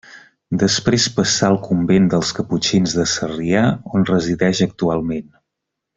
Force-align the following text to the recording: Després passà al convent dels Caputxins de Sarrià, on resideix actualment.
Després 0.61 1.03
passà 1.17 1.45
al 1.49 1.57
convent 1.67 2.09
dels 2.13 2.31
Caputxins 2.39 2.97
de 3.01 3.07
Sarrià, 3.15 3.63
on 3.97 4.11
resideix 4.15 4.63
actualment. 4.71 5.29